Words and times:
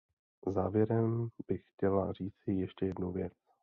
Závěrem 0.47 1.29
bych 1.47 1.63
chtěla 1.73 2.11
říci 2.13 2.51
ještě 2.51 2.85
jednu 2.85 3.11
věc. 3.11 3.33